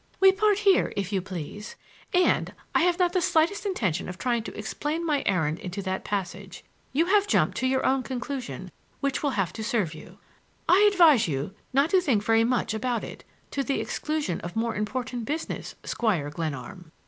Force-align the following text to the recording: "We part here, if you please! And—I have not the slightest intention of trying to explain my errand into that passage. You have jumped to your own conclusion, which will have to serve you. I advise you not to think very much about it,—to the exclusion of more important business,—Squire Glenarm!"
"We 0.19 0.31
part 0.31 0.57
here, 0.57 0.91
if 0.95 1.13
you 1.13 1.21
please! 1.21 1.75
And—I 2.11 2.79
have 2.81 2.97
not 2.97 3.13
the 3.13 3.21
slightest 3.21 3.67
intention 3.67 4.09
of 4.09 4.17
trying 4.17 4.41
to 4.45 4.57
explain 4.57 5.05
my 5.05 5.21
errand 5.27 5.59
into 5.59 5.83
that 5.83 6.03
passage. 6.03 6.63
You 6.91 7.05
have 7.05 7.27
jumped 7.27 7.55
to 7.57 7.67
your 7.67 7.85
own 7.85 8.01
conclusion, 8.01 8.71
which 8.99 9.21
will 9.21 9.29
have 9.37 9.53
to 9.53 9.63
serve 9.63 9.93
you. 9.93 10.17
I 10.67 10.89
advise 10.91 11.27
you 11.27 11.53
not 11.71 11.91
to 11.91 12.01
think 12.01 12.23
very 12.23 12.43
much 12.43 12.73
about 12.73 13.03
it,—to 13.03 13.61
the 13.63 13.79
exclusion 13.79 14.41
of 14.41 14.55
more 14.55 14.73
important 14.75 15.25
business,—Squire 15.25 16.31
Glenarm!" 16.31 16.91